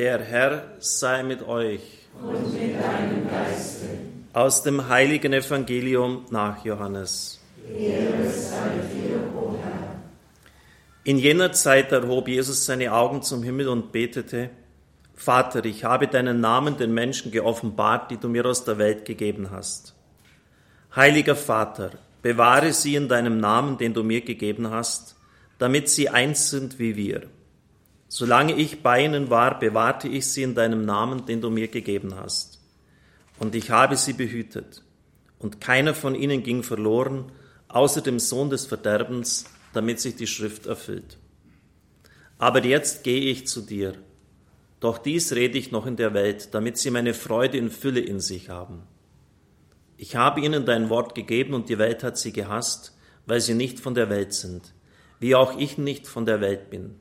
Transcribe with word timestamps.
Der 0.00 0.18
Herr 0.24 0.62
sei 0.78 1.22
mit 1.22 1.46
euch. 1.46 1.82
Und 2.22 2.54
mit 2.54 2.74
deinem 2.74 3.28
Geiste. 3.28 3.84
Aus 4.32 4.62
dem 4.62 4.88
heiligen 4.88 5.34
Evangelium 5.34 6.24
nach 6.30 6.64
Johannes. 6.64 7.38
Ehre 7.68 8.30
sei 8.30 8.70
dir, 8.94 9.18
o 9.38 9.56
Herr. 9.62 9.96
In 11.04 11.18
jener 11.18 11.52
Zeit 11.52 11.92
erhob 11.92 12.28
Jesus 12.28 12.64
seine 12.64 12.94
Augen 12.94 13.20
zum 13.20 13.42
Himmel 13.42 13.68
und 13.68 13.92
betete, 13.92 14.48
Vater, 15.14 15.66
ich 15.66 15.84
habe 15.84 16.08
deinen 16.08 16.40
Namen 16.40 16.78
den 16.78 16.94
Menschen 16.94 17.30
geoffenbart, 17.30 18.10
die 18.10 18.16
du 18.16 18.30
mir 18.30 18.46
aus 18.46 18.64
der 18.64 18.78
Welt 18.78 19.04
gegeben 19.04 19.50
hast. 19.50 19.94
Heiliger 20.96 21.36
Vater, 21.36 21.90
bewahre 22.22 22.72
sie 22.72 22.94
in 22.94 23.06
deinem 23.06 23.38
Namen, 23.38 23.76
den 23.76 23.92
du 23.92 24.02
mir 24.02 24.22
gegeben 24.22 24.70
hast, 24.70 25.16
damit 25.58 25.90
sie 25.90 26.08
eins 26.08 26.48
sind 26.48 26.78
wie 26.78 26.96
wir. 26.96 27.24
Solange 28.10 28.52
ich 28.52 28.82
bei 28.82 29.06
ihnen 29.06 29.30
war, 29.30 29.58
bewahrte 29.58 30.06
ich 30.06 30.26
sie 30.26 30.42
in 30.42 30.54
deinem 30.54 30.84
Namen, 30.84 31.24
den 31.24 31.40
du 31.40 31.48
mir 31.48 31.68
gegeben 31.68 32.16
hast. 32.16 32.60
Und 33.38 33.54
ich 33.54 33.70
habe 33.70 33.96
sie 33.96 34.12
behütet. 34.12 34.82
Und 35.38 35.62
keiner 35.62 35.94
von 35.94 36.14
ihnen 36.14 36.42
ging 36.42 36.62
verloren, 36.62 37.32
außer 37.68 38.02
dem 38.02 38.18
Sohn 38.18 38.50
des 38.50 38.66
Verderbens, 38.66 39.46
damit 39.72 40.00
sich 40.00 40.16
die 40.16 40.26
Schrift 40.26 40.66
erfüllt. 40.66 41.16
Aber 42.36 42.62
jetzt 42.62 43.04
gehe 43.04 43.30
ich 43.30 43.46
zu 43.46 43.62
dir 43.62 43.94
doch 44.80 44.96
dies 44.96 45.32
rede 45.34 45.58
ich 45.58 45.70
noch 45.70 45.86
in 45.86 45.96
der 45.96 46.14
Welt, 46.14 46.54
damit 46.54 46.78
sie 46.78 46.90
meine 46.90 47.12
Freude 47.12 47.58
in 47.58 47.70
Fülle 47.70 48.00
in 48.00 48.18
sich 48.18 48.48
haben. 48.48 48.82
Ich 49.98 50.16
habe 50.16 50.40
ihnen 50.40 50.64
dein 50.64 50.88
Wort 50.88 51.14
gegeben 51.14 51.52
und 51.52 51.68
die 51.68 51.78
Welt 51.78 52.02
hat 52.02 52.16
sie 52.16 52.32
gehasst, 52.32 52.96
weil 53.26 53.42
sie 53.42 53.52
nicht 53.52 53.78
von 53.78 53.94
der 53.94 54.08
Welt 54.08 54.32
sind, 54.32 54.72
wie 55.18 55.34
auch 55.34 55.58
ich 55.58 55.76
nicht 55.76 56.08
von 56.08 56.24
der 56.24 56.40
Welt 56.40 56.70
bin. 56.70 56.96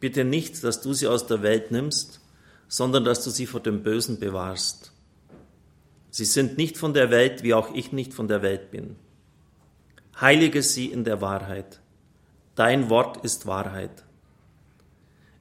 Bitte 0.00 0.24
nicht, 0.24 0.62
dass 0.62 0.80
du 0.80 0.92
sie 0.92 1.08
aus 1.08 1.26
der 1.26 1.42
Welt 1.42 1.70
nimmst, 1.70 2.20
sondern 2.68 3.04
dass 3.04 3.24
du 3.24 3.30
sie 3.30 3.46
vor 3.46 3.60
dem 3.60 3.82
Bösen 3.82 4.20
bewahrst. 4.20 4.92
Sie 6.10 6.24
sind 6.24 6.56
nicht 6.56 6.76
von 6.78 6.94
der 6.94 7.10
Welt, 7.10 7.42
wie 7.42 7.54
auch 7.54 7.74
ich 7.74 7.92
nicht 7.92 8.14
von 8.14 8.28
der 8.28 8.42
Welt 8.42 8.70
bin. 8.70 8.96
Heilige 10.20 10.62
sie 10.62 10.86
in 10.86 11.04
der 11.04 11.20
Wahrheit. 11.20 11.80
Dein 12.54 12.90
Wort 12.90 13.24
ist 13.24 13.46
Wahrheit. 13.46 14.04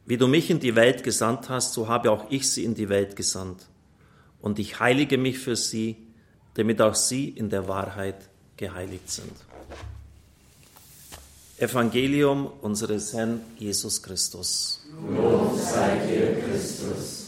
Wie 0.05 0.17
du 0.17 0.28
mich 0.28 0.50
in 0.50 0.59
die 0.59 0.75
Welt 0.75 1.03
gesandt 1.03 1.50
hast, 1.50 1.73
so 1.73 1.88
habe 1.88 2.11
auch 2.11 2.30
ich 2.30 2.50
sie 2.50 2.63
in 2.63 2.75
die 2.75 2.89
Welt 2.89 3.16
gesandt. 3.16 3.67
Und 4.39 4.59
ich 4.59 4.80
heilige 4.80 5.17
mich 5.17 5.39
für 5.39 5.55
sie, 5.55 5.97
damit 6.53 6.81
auch 6.81 6.95
sie 6.95 7.28
in 7.30 7.50
der 7.50 7.67
Wahrheit 7.67 8.30
geheiligt 8.55 9.09
sind. 9.09 9.33
Evangelium 11.59 12.52
unseres 12.61 13.13
Herrn 13.13 13.41
Jesus 13.58 14.03
Christus. 14.03 14.80
Lob 15.09 15.58
sei 15.58 16.05
dir, 16.05 16.39
Christus. 16.41 17.25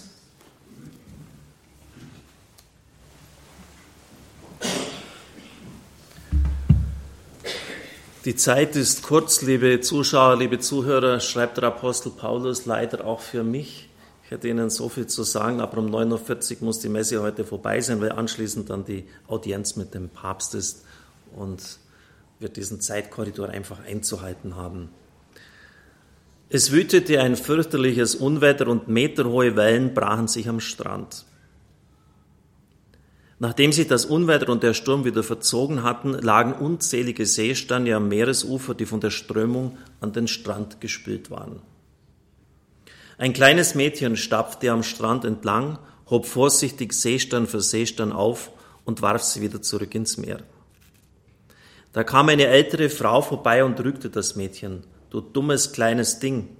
Die 8.25 8.35
Zeit 8.35 8.75
ist 8.75 9.01
kurz, 9.01 9.41
liebe 9.41 9.81
Zuschauer, 9.81 10.37
liebe 10.37 10.59
Zuhörer, 10.59 11.19
schreibt 11.19 11.57
der 11.57 11.63
Apostel 11.63 12.11
Paulus 12.11 12.67
leider 12.67 13.05
auch 13.05 13.21
für 13.21 13.43
mich. 13.43 13.89
Ich 14.25 14.29
hätte 14.29 14.47
Ihnen 14.47 14.69
so 14.69 14.89
viel 14.89 15.07
zu 15.07 15.23
sagen, 15.23 15.59
aber 15.59 15.79
um 15.79 15.87
9.40 15.87 16.57
Uhr 16.57 16.65
muss 16.65 16.77
die 16.77 16.89
Messe 16.89 17.19
heute 17.23 17.45
vorbei 17.45 17.81
sein, 17.81 17.99
weil 17.99 18.11
anschließend 18.11 18.69
dann 18.69 18.85
die 18.85 19.07
Audienz 19.27 19.75
mit 19.75 19.95
dem 19.95 20.09
Papst 20.09 20.53
ist 20.53 20.83
und 21.35 21.79
wir 22.39 22.49
diesen 22.49 22.79
Zeitkorridor 22.79 23.49
einfach 23.49 23.83
einzuhalten 23.85 24.55
haben. 24.55 24.89
Es 26.49 26.71
wütete 26.71 27.21
ein 27.21 27.35
fürchterliches 27.35 28.15
Unwetter 28.15 28.67
und 28.67 28.87
meterhohe 28.87 29.55
Wellen 29.55 29.93
brachen 29.93 30.27
sich 30.27 30.47
am 30.47 30.59
Strand. 30.59 31.25
Nachdem 33.37 33.71
sich 33.71 33.87
das 33.87 34.05
Unwetter 34.05 34.49
und 34.49 34.63
der 34.63 34.73
Sturm 34.73 35.05
wieder 35.05 35.23
verzogen 35.23 35.83
hatten, 35.83 36.13
lagen 36.13 36.53
unzählige 36.53 37.25
Seesterne 37.25 37.95
am 37.95 38.07
Meeresufer, 38.09 38.73
die 38.73 38.85
von 38.85 38.99
der 38.99 39.11
Strömung 39.11 39.77
an 40.01 40.11
den 40.11 40.27
Strand 40.27 40.81
gespült 40.81 41.29
waren. 41.29 41.61
Ein 43.17 43.33
kleines 43.33 43.75
Mädchen 43.75 44.17
stapfte 44.17 44.71
am 44.71 44.83
Strand 44.83 45.25
entlang, 45.25 45.77
hob 46.09 46.25
vorsichtig 46.25 46.93
Seestern 46.93 47.47
für 47.47 47.61
Seestern 47.61 48.11
auf 48.11 48.51
und 48.85 49.01
warf 49.01 49.23
sie 49.23 49.41
wieder 49.41 49.61
zurück 49.61 49.93
ins 49.93 50.17
Meer. 50.17 50.39
Da 51.91 52.03
kam 52.03 52.29
eine 52.29 52.47
ältere 52.47 52.89
Frau 52.89 53.21
vorbei 53.21 53.63
und 53.63 53.79
rügte 53.79 54.09
das 54.09 54.35
Mädchen. 54.35 54.83
Du 55.09 55.21
dummes 55.21 55.71
kleines 55.71 56.19
Ding. 56.19 56.55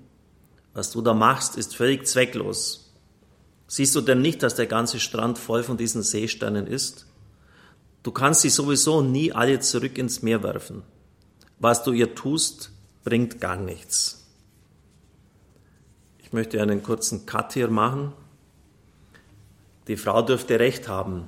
Was 0.74 0.92
du 0.92 1.02
da 1.02 1.14
machst, 1.14 1.56
ist 1.56 1.76
völlig 1.76 2.08
zwecklos. 2.08 2.94
Siehst 3.68 3.96
du 3.96 4.02
denn 4.02 4.22
nicht, 4.22 4.42
dass 4.42 4.56
der 4.56 4.66
ganze 4.66 5.00
Strand 5.00 5.38
voll 5.38 5.62
von 5.62 5.78
diesen 5.78 6.02
Seesternen 6.02 6.66
ist? 6.66 7.06
Du 8.02 8.12
kannst 8.12 8.42
sie 8.42 8.50
sowieso 8.50 9.02
nie 9.02 9.32
alle 9.32 9.60
zurück 9.60 9.98
ins 9.98 10.24
Meer 10.24 10.42
werfen. 10.42 10.82
Was 11.60 11.84
du 11.84 11.92
ihr 11.92 12.16
tust, 12.16 12.72
bringt 13.04 13.40
gar 13.40 13.58
nichts. 13.58 14.26
Ich 16.18 16.34
möchte 16.34 16.62
einen 16.62 16.82
kurzen 16.82 17.26
Cut 17.26 17.54
hier 17.54 17.70
machen. 17.70 18.14
Die 19.88 19.98
Frau 19.98 20.22
dürfte 20.22 20.60
recht 20.60 20.88
haben. 20.88 21.28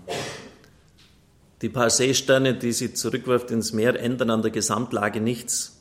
Die 1.62 1.70
paar 1.70 1.90
Seesterne, 1.90 2.56
die 2.56 2.72
sie 2.72 2.94
zurückwirft 2.94 3.52
ins 3.52 3.72
Meer, 3.72 4.00
ändern 4.00 4.32
an 4.32 4.42
der 4.42 4.52
Gesamtlage 4.52 5.22
nichts. 5.22 5.80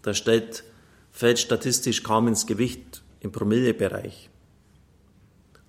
Das 0.00 0.16
stellt, 0.16 0.64
fällt 1.10 1.38
statistisch 1.38 2.02
kaum 2.02 2.28
ins 2.28 2.46
Gewicht 2.46 3.02
im 3.20 3.30
Promillebereich. 3.30 4.30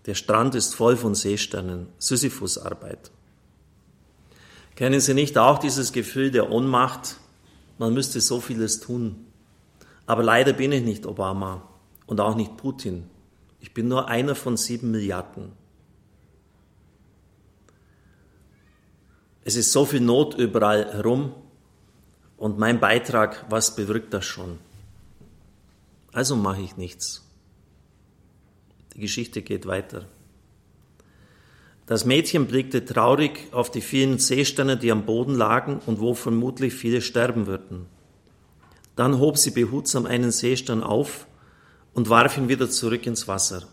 Der 0.06 0.16
Strand 0.16 0.56
ist 0.56 0.76
voll 0.76 0.98
von 0.98 1.16
Seesternen, 1.16 1.88
Sisyphusarbeit. 1.98 3.12
Kennen 4.76 5.00
Sie 5.00 5.14
nicht 5.14 5.38
auch 5.38 5.60
dieses 5.60 5.92
Gefühl 5.92 6.32
der 6.32 6.50
Ohnmacht? 6.50 7.18
Man 7.78 7.94
müsste 7.94 8.22
so 8.22 8.42
vieles 8.42 8.80
tun. 8.80 9.28
Aber 10.06 10.24
leider 10.24 10.54
bin 10.54 10.72
ich 10.72 10.84
nicht 10.84 11.06
Obama 11.06 11.68
und 12.06 12.20
auch 12.20 12.36
nicht 12.36 12.58
Putin. 12.58 13.10
Ich 13.60 13.74
bin 13.74 13.88
nur 13.88 14.10
einer 14.10 14.36
von 14.36 14.58
sieben 14.58 14.92
Milliarden. 14.92 15.52
Es 19.46 19.56
ist 19.56 19.72
so 19.72 19.86
viel 19.86 20.00
Not 20.00 20.36
überall 20.36 20.94
herum 20.94 21.34
und 22.38 22.58
mein 22.58 22.80
Beitrag, 22.80 23.46
was 23.50 23.76
bewirkt 23.76 24.14
das 24.14 24.26
schon? 24.26 24.58
Also 26.12 26.36
mache 26.36 26.62
ich 26.62 26.78
nichts. 26.78 27.24
Die 28.96 29.00
Geschichte 29.00 29.42
geht 29.42 29.66
weiter. 29.66 30.06
Das 31.86 32.06
Mädchen 32.06 32.48
blickte 32.48 32.86
traurig 32.86 33.50
auf 33.52 33.70
die 33.70 33.82
vielen 33.82 34.18
Seesterne, 34.18 34.78
die 34.78 34.92
am 34.92 35.06
Boden 35.06 35.36
lagen 35.36 35.82
und 35.86 36.00
wo 36.00 36.14
vermutlich 36.14 36.74
viele 36.74 37.02
sterben 37.02 37.46
würden. 37.46 37.88
Dann 38.96 39.20
hob 39.20 39.38
sie 39.38 39.52
behutsam 39.52 40.06
einen 40.06 40.32
Seestern 40.32 40.84
auf 40.84 41.28
und 41.94 42.10
warf 42.10 42.38
ihn 42.38 42.48
wieder 42.48 42.70
zurück 42.70 43.06
ins 43.06 43.28
Wasser. 43.28 43.64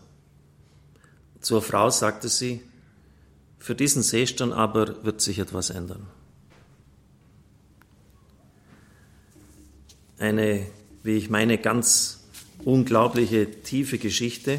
Zur 1.39 1.61
Frau 1.61 1.89
sagte 1.89 2.27
sie, 2.27 2.61
für 3.61 3.75
diesen 3.75 4.01
Seestern 4.01 4.53
aber 4.53 5.05
wird 5.05 5.21
sich 5.21 5.37
etwas 5.37 5.69
ändern. 5.69 6.07
Eine, 10.17 10.65
wie 11.03 11.17
ich 11.17 11.29
meine, 11.29 11.59
ganz 11.59 12.23
unglaubliche, 12.65 13.61
tiefe 13.61 13.99
Geschichte. 13.99 14.57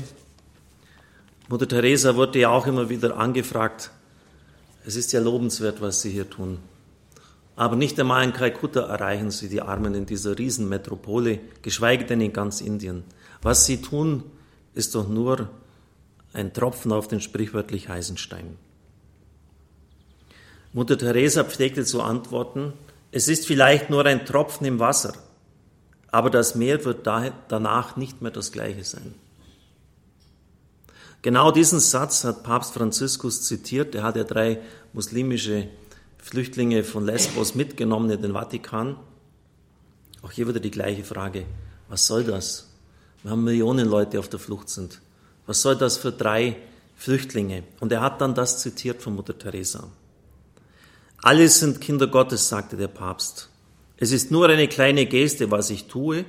Mutter 1.48 1.66
Teresa 1.66 2.14
wurde 2.14 2.38
ja 2.38 2.50
auch 2.50 2.68
immer 2.68 2.88
wieder 2.91 3.16
angefragt, 3.16 3.91
es 4.86 4.94
ist 4.94 5.12
ja 5.12 5.20
lobenswert, 5.20 5.80
was 5.80 6.02
Sie 6.02 6.10
hier 6.10 6.30
tun. 6.30 6.58
Aber 7.56 7.74
nicht 7.74 7.98
einmal 7.98 8.22
in 8.22 8.32
Kalkutta 8.32 8.82
erreichen 8.82 9.32
Sie 9.32 9.48
die 9.48 9.62
Armen 9.62 9.96
in 9.96 10.06
dieser 10.06 10.38
Riesenmetropole, 10.38 11.41
geschweige 11.60 12.04
denn 12.04 12.20
in 12.20 12.32
ganz 12.32 12.60
Indien. 12.60 13.02
Was 13.42 13.66
Sie 13.66 13.82
tun, 13.82 14.22
ist 14.74 14.94
doch 14.94 15.08
nur 15.08 15.50
ein 16.32 16.53
Tropfen 16.53 16.92
auf 16.92 17.09
den 17.09 17.21
sprichwörtlich 17.21 17.88
heißen 17.88 18.16
Stein. 18.16 18.56
Mutter 20.72 20.97
Teresa 20.97 21.45
pflegte 21.45 21.84
zu 21.84 22.03
antworten, 22.03 22.72
es 23.10 23.28
ist 23.28 23.47
vielleicht 23.47 23.91
nur 23.91 24.07
ein 24.07 24.24
Tropfen 24.24 24.66
im 24.66 24.78
Wasser, 24.78 25.13
aber 26.10 26.30
das 26.30 26.54
Meer 26.54 26.84
wird 26.84 27.07
danach 27.07 27.97
nicht 27.97 28.22
mehr 28.22 28.30
das 28.30 28.53
gleiche 28.53 28.84
sein. 28.84 29.15
Genau 31.22 31.53
diesen 31.53 31.78
Satz 31.78 32.24
hat 32.24 32.42
Papst 32.42 32.74
Franziskus 32.74 33.42
zitiert. 33.42 33.95
Er 33.95 34.03
hat 34.03 34.16
ja 34.16 34.24
drei 34.24 34.60
muslimische 34.92 35.69
Flüchtlinge 36.19 36.83
von 36.83 37.07
Lesbos 37.07 37.54
mitgenommen 37.54 38.10
in 38.10 38.21
den 38.21 38.33
Vatikan. 38.33 38.97
Auch 40.22 40.33
hier 40.33 40.48
wieder 40.48 40.59
die 40.59 40.72
gleiche 40.72 41.04
Frage. 41.04 41.47
Was 41.89 42.07
soll 42.07 42.25
das? 42.25 42.71
Wir 43.22 43.30
haben 43.30 43.45
Millionen 43.45 43.89
Leute, 43.89 44.18
auf 44.18 44.28
der 44.28 44.41
Flucht 44.41 44.68
sind. 44.68 45.01
Was 45.47 45.63
soll 45.63 45.77
das 45.77 45.97
für 45.97 46.10
drei 46.10 46.57
Flüchtlinge? 46.97 47.63
Und 47.78 47.92
er 47.92 48.01
hat 48.01 48.21
dann 48.21 48.34
das 48.34 48.60
zitiert 48.60 49.01
von 49.01 49.15
Mutter 49.15 49.39
Teresa. 49.39 49.89
Alle 51.22 51.48
sind 51.48 51.80
Kinder 51.80 52.07
Gottes, 52.07 52.48
sagte 52.48 52.77
der 52.77 52.89
Papst. 52.89 53.48
Es 53.97 54.13
ist 54.13 54.30
nur 54.30 54.48
eine 54.48 54.69
kleine 54.69 55.07
Geste, 55.07 55.51
was 55.51 55.71
ich 55.71 55.86
tue, 55.86 56.27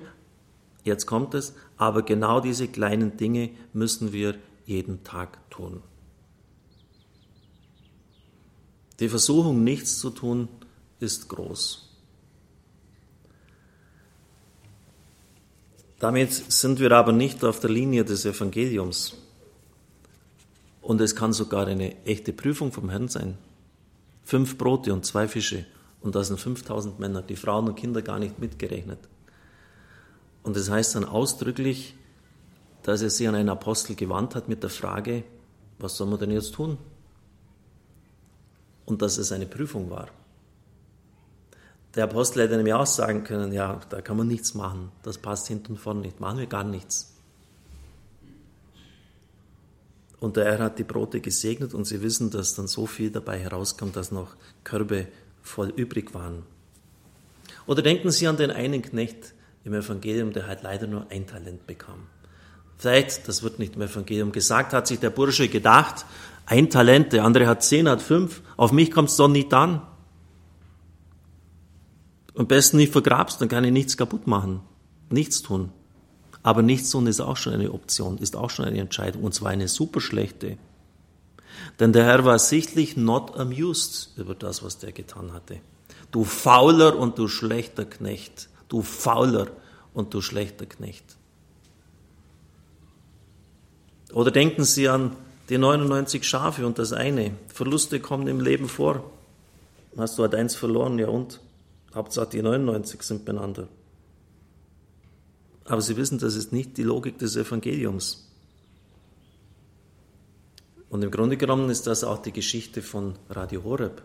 Jetzt 0.84 1.06
kommt 1.06 1.34
es, 1.34 1.54
aber 1.78 2.04
genau 2.04 2.42
diese 2.42 2.68
kleinen 2.68 3.18
Dinge 3.18 3.52
müssen 3.72 4.12
wir 4.12 4.36
jeden 4.66 5.04
Tag 5.04 5.50
tun. 5.50 5.82
Die 9.00 9.10
Versuchung, 9.10 9.64
nichts 9.64 10.00
zu 10.00 10.10
tun, 10.10 10.48
ist 11.00 11.30
groß. 11.30 11.90
Damit 16.00 16.34
sind 16.34 16.80
wir 16.80 16.92
aber 16.92 17.14
nicht 17.14 17.44
auf 17.46 17.62
der 17.62 17.70
Linie 17.70 18.04
des 18.04 18.26
Evangeliums. 18.26 19.16
Und 20.82 21.00
es 21.00 21.16
kann 21.16 21.32
sogar 21.32 21.66
eine 21.66 22.06
echte 22.06 22.34
Prüfung 22.34 22.74
vom 22.74 22.90
Herrn 22.90 23.08
sein. 23.08 23.38
Fünf 24.24 24.58
Brote 24.58 24.94
und 24.94 25.06
zwei 25.06 25.28
Fische. 25.28 25.66
Und 26.02 26.16
da 26.16 26.24
sind 26.24 26.40
5000 26.40 27.00
Männer, 27.00 27.22
die 27.22 27.36
Frauen 27.36 27.68
und 27.68 27.76
Kinder 27.76 28.02
gar 28.02 28.20
nicht 28.20 28.40
mitgerechnet. 28.40 29.00
Und 30.44 30.58
das 30.58 30.70
heißt 30.70 30.96
dann 30.96 31.06
ausdrücklich, 31.06 31.96
dass 32.84 33.02
er 33.02 33.10
sich 33.10 33.28
an 33.28 33.36
einen 33.36 33.50
Apostel 33.50 33.96
gewandt 33.96 34.36
hat 34.36 34.50
mit 34.50 34.62
der 34.62 34.70
Frage, 34.70 35.24
was 35.80 35.96
soll 35.96 36.08
man 36.08 36.20
denn 36.20 36.32
jetzt 36.32 36.54
tun? 36.54 36.78
Und 38.86 39.02
dass 39.02 39.18
es 39.18 39.32
eine 39.32 39.46
Prüfung 39.46 39.90
war. 39.90 40.10
Der 41.96 42.06
Apostel 42.06 42.44
hätte 42.44 42.58
nämlich 42.58 42.74
auch 42.74 42.86
sagen 42.86 43.24
können, 43.24 43.54
ja, 43.54 43.80
da 43.90 44.02
kann 44.02 44.18
man 44.18 44.28
nichts 44.28 44.56
machen, 44.56 44.92
das 45.04 45.18
passt 45.18 45.48
hinten 45.48 45.74
und 45.74 45.78
vorne 45.78 46.02
nicht, 46.02 46.20
machen 46.20 46.40
wir 46.40 46.48
gar 46.48 46.64
nichts. 46.64 47.13
Und 50.24 50.38
der 50.38 50.46
Herr 50.46 50.60
hat 50.60 50.80
die 50.80 50.86
Brote 50.86 51.20
gesegnet 51.20 51.74
und 51.74 51.84
sie 51.84 52.02
wissen, 52.02 52.30
dass 52.30 52.56
dann 52.56 52.68
so 52.68 52.86
viel 52.86 53.12
dabei 53.12 53.40
herauskommt, 53.40 53.98
dass 53.98 54.10
noch 54.10 54.38
Körbe 54.64 55.10
voll 55.42 55.68
übrig 55.76 56.14
waren. 56.14 56.44
Oder 57.66 57.82
denken 57.82 58.10
Sie 58.10 58.26
an 58.26 58.38
den 58.38 58.50
einen 58.50 58.82
Knecht 58.82 59.34
im 59.66 59.74
Evangelium, 59.74 60.32
der 60.32 60.48
halt 60.48 60.64
leider 60.64 60.88
nur 60.88 61.08
ein 61.12 61.28
Talent 61.28 61.68
bekam. 61.68 62.08
Vielleicht, 62.78 63.28
das 63.28 63.44
wird 63.44 63.60
nicht 63.60 63.76
im 63.76 63.82
Evangelium 63.82 64.32
gesagt, 64.32 64.72
hat 64.72 64.88
sich 64.88 65.00
der 65.00 65.10
Bursche 65.10 65.50
gedacht, 65.50 66.06
ein 66.46 66.70
Talent, 66.70 67.12
der 67.12 67.26
andere 67.26 67.46
hat 67.46 67.62
zehn, 67.62 67.90
hat 67.90 68.02
fünf, 68.02 68.44
auf 68.56 68.72
mich 68.72 68.92
kommt 68.92 69.10
es 69.10 69.18
doch 69.18 69.28
nicht 69.28 69.54
an. 69.54 69.82
Am 72.34 72.48
besten 72.48 72.78
nicht 72.78 72.94
vergrabst, 72.94 73.42
dann 73.42 73.50
kann 73.50 73.66
ich 73.66 73.74
nichts 73.74 73.98
kaputt 73.98 74.26
machen, 74.26 74.62
nichts 75.10 75.42
tun. 75.42 75.74
Aber 76.44 76.62
nichts 76.62 76.92
tun 76.92 77.08
ist 77.08 77.22
auch 77.22 77.38
schon 77.38 77.54
eine 77.54 77.72
Option, 77.72 78.18
ist 78.18 78.36
auch 78.36 78.50
schon 78.50 78.66
eine 78.66 78.80
Entscheidung, 78.80 79.24
und 79.24 79.34
zwar 79.34 79.52
eine 79.52 79.70
super 79.70 80.02
schlechte. 80.02 80.58
Denn 81.80 81.94
der 81.94 82.04
Herr 82.04 82.26
war 82.26 82.38
sichtlich 82.38 82.98
not 82.98 83.38
amused 83.38 84.12
über 84.18 84.36
das, 84.36 84.62
was 84.62 84.78
der 84.78 84.92
getan 84.92 85.32
hatte. 85.34 85.62
Du 86.12 86.26
fauler 86.26 86.98
und 86.98 87.18
du 87.18 87.28
schlechter 87.28 87.86
Knecht, 87.86 88.50
du 88.68 88.82
fauler 88.82 89.48
und 89.94 90.14
du 90.14 90.22
schlechter 90.22 90.66
Knecht. 90.66 91.06
Oder 94.12 94.30
denken 94.30 94.64
Sie 94.64 94.90
an 94.90 95.16
die 95.50 95.58
99 95.58 96.28
Schafe 96.28 96.68
und 96.68 96.78
das 96.78 96.94
eine. 96.94 97.32
Verluste 97.48 98.00
kommen 98.00 98.28
im 98.28 98.40
Leben 98.40 98.70
vor. 98.70 99.10
Hast 99.98 100.18
du 100.18 100.24
halt 100.24 100.36
eins 100.36 100.56
verloren, 100.56 101.00
ja 101.00 101.08
und? 101.08 101.40
Hauptsache 101.96 102.30
die 102.30 102.42
99 102.42 103.02
sind 103.02 103.26
beieinander. 103.26 103.68
Aber 105.66 105.82
Sie 105.82 105.96
wissen, 105.98 106.20
das 106.20 106.36
ist 106.36 106.52
nicht 106.52 106.78
die 106.78 106.84
Logik 106.84 107.18
des 107.18 107.36
Evangeliums. 107.36 108.30
Und 110.90 111.04
im 111.04 111.10
Grunde 111.10 111.38
genommen 111.38 111.70
ist 111.70 111.88
das 111.88 112.04
auch 112.04 112.22
die 112.22 112.32
Geschichte 112.32 112.82
von 112.82 113.16
Radio 113.30 113.64
Horeb. 113.64 114.04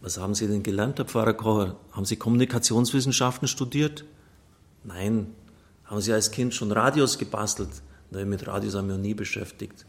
Was 0.00 0.18
haben 0.18 0.34
Sie 0.34 0.46
denn 0.46 0.62
gelernt, 0.62 0.98
Herr 0.98 1.06
Pfarrer 1.06 1.32
Kocher? 1.32 1.76
Haben 1.92 2.04
Sie 2.04 2.16
Kommunikationswissenschaften 2.16 3.48
studiert? 3.48 4.04
Nein. 4.84 5.34
Haben 5.84 6.00
Sie 6.00 6.12
als 6.12 6.30
Kind 6.30 6.54
schon 6.54 6.70
Radios 6.72 7.18
gebastelt? 7.18 7.70
Nein, 8.10 8.28
mit 8.28 8.46
Radios 8.46 8.74
haben 8.74 8.88
wir 8.88 8.98
nie 8.98 9.14
beschäftigt. 9.14 9.86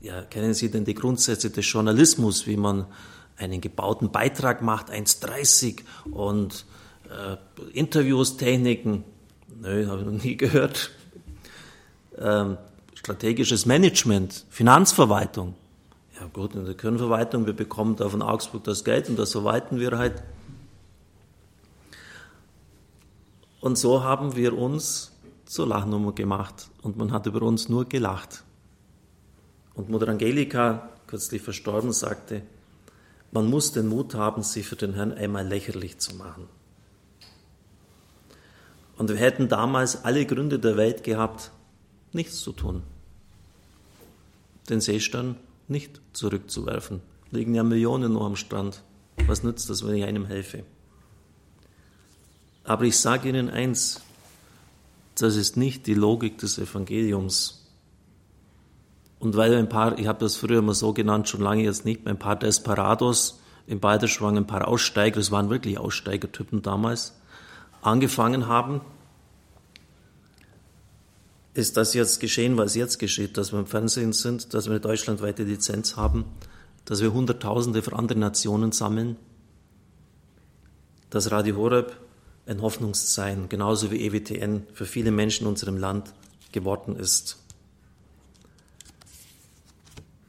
Ja, 0.00 0.22
kennen 0.22 0.54
Sie 0.54 0.70
denn 0.70 0.84
die 0.84 0.94
Grundsätze 0.94 1.50
des 1.50 1.70
Journalismus, 1.70 2.46
wie 2.46 2.56
man 2.56 2.86
einen 3.36 3.60
gebauten 3.60 4.10
Beitrag 4.10 4.62
macht, 4.62 4.90
1,30 4.90 5.82
und 6.10 6.64
äh, 7.10 7.36
Interviews, 7.72 8.36
Techniken? 8.36 9.04
Nö, 9.60 9.86
habe 9.86 10.00
ich 10.00 10.06
noch 10.06 10.24
nie 10.24 10.36
gehört. 10.36 10.90
Ähm, 12.18 12.58
strategisches 12.94 13.66
Management, 13.66 14.46
Finanzverwaltung. 14.50 15.54
Ja 16.18 16.26
gut, 16.32 16.54
in 16.54 16.64
der 16.64 16.74
Kirchenverwaltung, 16.74 17.46
wir 17.46 17.52
bekommen 17.52 17.96
da 17.96 18.08
von 18.08 18.22
Augsburg 18.22 18.64
das 18.64 18.84
Geld 18.84 19.08
und 19.08 19.18
das 19.18 19.32
verwalten 19.32 19.80
wir 19.80 19.98
halt. 19.98 20.22
Und 23.60 23.78
so 23.78 24.02
haben 24.02 24.36
wir 24.36 24.56
uns 24.56 25.12
zur 25.46 25.66
Lachnummer 25.66 26.12
gemacht 26.12 26.68
und 26.82 26.96
man 26.96 27.12
hat 27.12 27.26
über 27.26 27.42
uns 27.42 27.68
nur 27.68 27.88
gelacht. 27.88 28.44
Und 29.74 29.88
Mutter 29.88 30.08
Angelika, 30.08 30.90
kürzlich 31.06 31.42
verstorben, 31.42 31.92
sagte, 31.92 32.42
man 33.32 33.50
muss 33.50 33.72
den 33.72 33.88
Mut 33.88 34.14
haben, 34.14 34.42
sich 34.42 34.66
für 34.66 34.76
den 34.76 34.94
Herrn 34.94 35.12
einmal 35.12 35.46
lächerlich 35.46 35.98
zu 35.98 36.14
machen. 36.14 36.48
Und 38.96 39.08
wir 39.08 39.16
hätten 39.16 39.48
damals 39.48 40.04
alle 40.04 40.24
Gründe 40.24 40.58
der 40.58 40.76
Welt 40.76 41.02
gehabt, 41.02 41.50
nichts 42.12 42.40
zu 42.40 42.52
tun. 42.52 42.82
Den 44.68 44.80
Seestern 44.80 45.36
nicht 45.68 46.00
zurückzuwerfen. 46.12 47.00
Liegen 47.30 47.54
ja 47.54 47.64
Millionen 47.64 48.12
nur 48.12 48.24
am 48.24 48.36
Strand. 48.36 48.82
Was 49.26 49.42
nützt 49.42 49.68
das, 49.70 49.86
wenn 49.86 49.96
ich 49.96 50.04
einem 50.04 50.26
helfe? 50.26 50.64
Aber 52.62 52.84
ich 52.84 52.98
sage 52.98 53.28
Ihnen 53.28 53.50
eins, 53.50 54.00
das 55.16 55.36
ist 55.36 55.56
nicht 55.56 55.86
die 55.86 55.94
Logik 55.94 56.38
des 56.38 56.58
Evangeliums. 56.58 57.66
Und 59.18 59.36
weil 59.36 59.54
ein 59.54 59.68
paar, 59.68 59.98
ich 59.98 60.06
habe 60.06 60.18
das 60.18 60.36
früher 60.36 60.58
immer 60.58 60.74
so 60.74 60.92
genannt, 60.92 61.28
schon 61.28 61.40
lange 61.40 61.62
jetzt 61.62 61.84
nicht, 61.84 62.06
ein 62.06 62.18
paar 62.18 62.36
Desperados 62.36 63.40
im 63.66 63.80
Balderschwang, 63.80 64.36
ein 64.36 64.46
paar 64.46 64.68
Aussteiger, 64.68 65.16
das 65.16 65.30
waren 65.30 65.50
wirklich 65.50 65.78
Aussteigertypen 65.78 66.62
damals, 66.62 67.14
angefangen 67.84 68.48
haben, 68.48 68.80
ist 71.52 71.76
das 71.76 71.94
jetzt 71.94 72.18
geschehen, 72.18 72.56
was 72.56 72.74
jetzt 72.74 72.98
geschieht, 72.98 73.36
dass 73.36 73.52
wir 73.52 73.60
im 73.60 73.66
Fernsehen 73.66 74.12
sind, 74.12 74.54
dass 74.54 74.66
wir 74.66 74.72
eine 74.72 74.80
deutschlandweite 74.80 75.44
Lizenz 75.44 75.96
haben, 75.96 76.24
dass 76.84 77.00
wir 77.00 77.12
Hunderttausende 77.12 77.82
für 77.82 77.92
andere 77.92 78.18
Nationen 78.18 78.72
sammeln, 78.72 79.16
dass 81.10 81.30
Radio 81.30 81.56
Horeb 81.56 81.96
ein 82.46 82.60
Hoffnungszeichen, 82.60 83.48
genauso 83.48 83.90
wie 83.90 84.04
EWTN, 84.04 84.66
für 84.72 84.84
viele 84.84 85.10
Menschen 85.10 85.44
in 85.44 85.50
unserem 85.50 85.76
Land 85.76 86.12
geworden 86.52 86.96
ist. 86.96 87.38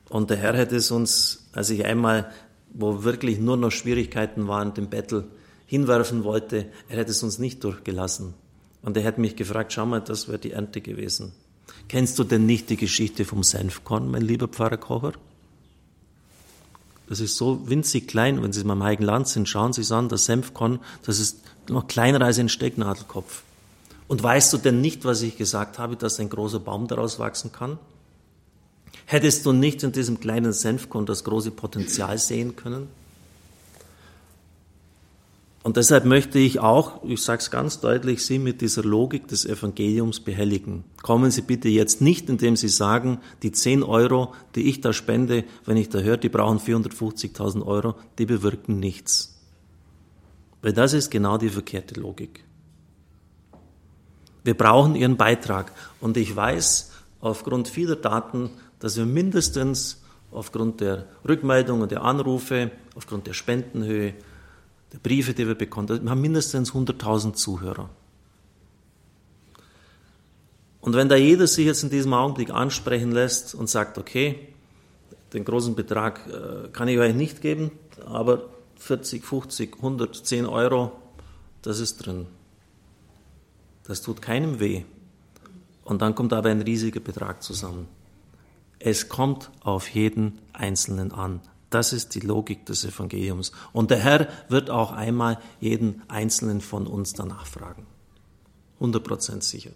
Und 0.09 0.29
der 0.29 0.37
Herr 0.37 0.55
hätte 0.55 0.75
es 0.75 0.91
uns, 0.91 1.47
als 1.53 1.69
ich 1.71 1.83
einmal, 1.85 2.31
wo 2.71 3.03
wirklich 3.03 3.39
nur 3.39 3.57
noch 3.57 3.71
Schwierigkeiten 3.71 4.47
waren, 4.47 4.73
den 4.73 4.89
Battle 4.89 5.25
hinwerfen 5.65 6.23
wollte, 6.23 6.67
er 6.89 6.97
hätte 6.97 7.11
es 7.11 7.23
uns 7.23 7.39
nicht 7.39 7.63
durchgelassen. 7.63 8.33
Und 8.81 8.97
er 8.97 9.03
hätte 9.03 9.21
mich 9.21 9.35
gefragt, 9.35 9.73
schau 9.73 9.85
mal, 9.85 10.01
das 10.01 10.27
wäre 10.27 10.37
die 10.37 10.51
Ernte 10.51 10.81
gewesen. 10.81 11.33
Kennst 11.87 12.19
du 12.19 12.23
denn 12.23 12.45
nicht 12.45 12.69
die 12.69 12.77
Geschichte 12.77 13.25
vom 13.25 13.43
Senfkorn, 13.43 14.09
mein 14.09 14.21
lieber 14.21 14.47
Pfarrer 14.47 14.77
Kocher? 14.77 15.13
Das 17.07 17.19
ist 17.19 17.35
so 17.35 17.69
winzig 17.69 18.07
klein, 18.07 18.41
wenn 18.41 18.51
Sie 18.51 18.63
mal 18.63 18.73
im 18.73 18.83
Heiligen 18.83 19.03
Land 19.03 19.27
sind, 19.27 19.47
schauen 19.47 19.73
Sie 19.73 19.81
es 19.81 19.91
an, 19.91 20.09
das 20.09 20.25
Senfkorn, 20.25 20.79
das 21.03 21.19
ist 21.19 21.39
noch 21.69 21.87
kleiner 21.87 22.21
als 22.21 22.39
ein 22.39 22.49
Stecknadelkopf. 22.49 23.43
Und 24.07 24.21
weißt 24.21 24.53
du 24.53 24.57
denn 24.57 24.81
nicht, 24.81 25.05
was 25.05 25.21
ich 25.21 25.37
gesagt 25.37 25.79
habe, 25.79 25.95
dass 25.95 26.19
ein 26.19 26.29
großer 26.29 26.59
Baum 26.59 26.87
daraus 26.87 27.19
wachsen 27.19 27.51
kann? 27.51 27.77
Hättest 29.05 29.45
du 29.45 29.51
nicht 29.51 29.83
in 29.83 29.91
diesem 29.91 30.19
kleinen 30.19 30.53
Senfkorn 30.53 31.05
das 31.05 31.23
große 31.23 31.51
Potenzial 31.51 32.17
sehen 32.17 32.55
können? 32.55 32.87
Und 35.65 35.77
deshalb 35.77 36.05
möchte 36.05 36.37
ich 36.37 36.59
auch, 36.59 37.03
ich 37.05 37.23
sage 37.23 37.39
es 37.39 37.49
ganz 37.49 37.79
deutlich, 37.79 38.23
Sie 38.23 38.37
mit 38.37 38.61
dieser 38.61 38.83
Logik 38.83 39.27
des 39.27 39.47
Evangeliums 39.47 40.19
behelligen. 40.19 40.83
Kommen 41.01 41.31
Sie 41.31 41.41
bitte 41.41 41.69
jetzt 41.69 42.01
nicht, 42.01 42.29
indem 42.29 42.55
Sie 42.55 42.67
sagen, 42.67 43.17
die 43.41 43.51
10 43.51 43.81
Euro, 43.81 44.35
die 44.53 44.69
ich 44.69 44.81
da 44.81 44.93
spende, 44.93 45.43
wenn 45.65 45.77
ich 45.77 45.89
da 45.89 46.01
höre, 46.01 46.17
die 46.17 46.29
brauchen 46.29 46.59
450.000 46.59 47.65
Euro, 47.65 47.95
die 48.19 48.27
bewirken 48.27 48.79
nichts. 48.79 49.41
Weil 50.61 50.73
das 50.73 50.93
ist 50.93 51.09
genau 51.09 51.39
die 51.39 51.49
verkehrte 51.49 51.99
Logik. 51.99 52.43
Wir 54.43 54.53
brauchen 54.53 54.93
Ihren 54.93 55.17
Beitrag. 55.17 55.71
Und 55.99 56.15
ich 56.15 56.35
weiß 56.35 56.91
aufgrund 57.21 57.69
vieler 57.69 57.95
Daten, 57.95 58.51
dass 58.77 58.97
wir 58.97 59.07
mindestens 59.07 60.03
aufgrund 60.29 60.79
der 60.79 61.07
Rückmeldungen, 61.27 61.89
der 61.89 62.03
Anrufe, 62.03 62.69
aufgrund 62.93 63.25
der 63.25 63.33
Spendenhöhe, 63.33 64.13
Briefe, 65.01 65.33
die 65.33 65.47
wir 65.47 65.55
bekommen, 65.55 65.89
wir 65.89 66.09
haben 66.09 66.21
mindestens 66.21 66.73
100.000 66.73 67.33
Zuhörer. 67.33 67.89
Und 70.81 70.95
wenn 70.95 71.09
da 71.09 71.15
jeder 71.15 71.47
sich 71.47 71.65
jetzt 71.65 71.83
in 71.83 71.89
diesem 71.89 72.13
Augenblick 72.13 72.51
ansprechen 72.51 73.11
lässt 73.11 73.55
und 73.55 73.69
sagt, 73.69 73.97
okay, 73.97 74.49
den 75.33 75.43
großen 75.43 75.73
Betrag 75.75 76.21
äh, 76.27 76.67
kann 76.69 76.87
ich 76.87 76.99
euch 76.99 77.15
nicht 77.15 77.41
geben, 77.41 77.71
aber 78.05 78.49
40, 78.77 79.25
50, 79.25 79.77
100, 79.77 80.15
10 80.15 80.45
Euro, 80.45 80.91
das 81.61 81.79
ist 81.79 82.05
drin. 82.05 82.27
Das 83.83 84.01
tut 84.01 84.21
keinem 84.21 84.59
weh. 84.59 84.83
Und 85.83 86.01
dann 86.01 86.15
kommt 86.15 86.33
aber 86.33 86.49
ein 86.49 86.61
riesiger 86.61 86.99
Betrag 86.99 87.41
zusammen. 87.41 87.87
Es 88.79 89.09
kommt 89.09 89.51
auf 89.61 89.87
jeden 89.89 90.39
Einzelnen 90.53 91.11
an. 91.11 91.41
Das 91.75 91.91
ist 91.91 92.15
die 92.15 92.21
Logik 92.21 92.65
des 92.65 92.85
Evangeliums. 92.85 93.51
Und 93.73 93.91
der 93.91 93.97
Herr 93.97 94.29
wird 94.47 94.69
auch 94.69 94.93
einmal 94.93 95.39
jeden 95.59 96.03
Einzelnen 96.07 96.61
von 96.61 96.87
uns 96.87 97.11
danach 97.11 97.45
fragen. 97.45 97.85
100% 98.79 99.43
sicher. 99.43 99.71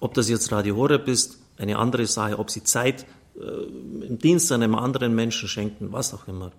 Ob 0.00 0.14
das 0.14 0.30
jetzt 0.30 0.50
Radio 0.52 0.76
Horeb 0.76 1.06
ist, 1.06 1.36
eine 1.58 1.76
andere 1.76 2.06
Sache, 2.06 2.38
ob 2.38 2.50
sie 2.50 2.64
Zeit 2.64 3.04
äh, 3.38 4.06
im 4.06 4.18
Dienst 4.18 4.50
einem 4.52 4.74
anderen 4.74 5.14
Menschen 5.14 5.50
schenken, 5.50 5.92
was 5.92 6.14
auch 6.14 6.26
immer. 6.28 6.50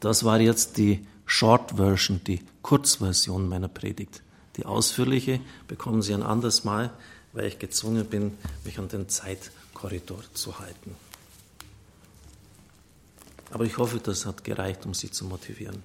Das 0.00 0.22
war 0.22 0.38
jetzt 0.38 0.76
die 0.76 1.06
Short 1.24 1.76
Version, 1.76 2.20
die 2.26 2.42
Kurzversion 2.60 3.48
meiner 3.48 3.68
Predigt. 3.68 4.22
Die 4.58 4.66
ausführliche 4.66 5.40
bekommen 5.66 6.02
Sie 6.02 6.12
ein 6.12 6.22
anderes 6.22 6.62
Mal, 6.62 6.90
weil 7.32 7.46
ich 7.46 7.58
gezwungen 7.58 8.04
bin, 8.04 8.32
mich 8.66 8.78
an 8.78 8.88
den 8.88 9.08
Zeitkorridor 9.08 10.20
zu 10.34 10.58
halten. 10.58 10.94
Aber 13.50 13.64
ich 13.64 13.78
hoffe, 13.78 13.98
das 13.98 14.26
hat 14.26 14.44
gereicht, 14.44 14.86
um 14.86 14.94
Sie 14.94 15.10
zu 15.10 15.24
motivieren. 15.24 15.82